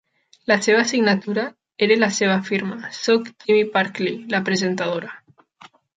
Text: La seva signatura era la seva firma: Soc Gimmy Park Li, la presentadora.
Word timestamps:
La 0.51 0.55
seva 0.67 0.85
signatura 0.91 1.43
era 1.87 1.97
la 2.05 2.09
seva 2.15 2.39
firma: 2.47 2.79
Soc 3.01 3.29
Gimmy 3.45 3.69
Park 3.77 4.03
Li, 4.07 4.15
la 4.35 4.45
presentadora. 4.49 5.13